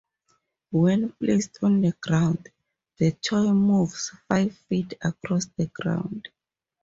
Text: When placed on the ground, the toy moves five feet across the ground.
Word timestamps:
When 0.71 1.11
placed 1.11 1.59
on 1.61 1.81
the 1.81 1.91
ground, 1.91 2.49
the 2.97 3.11
toy 3.11 3.51
moves 3.53 4.09
five 4.27 4.57
feet 4.67 4.95
across 4.99 5.45
the 5.57 5.67
ground. 5.67 6.29